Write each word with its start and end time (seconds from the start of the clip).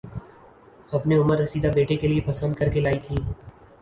اپنے 0.91 1.15
عمر 1.17 1.37
رسیدہ 1.39 1.67
بیٹے 1.75 1.95
کےلیے 1.97 2.21
پسند 2.27 2.55
کرکے 2.59 2.79
لائی 2.79 2.99
تھیں 3.05 3.17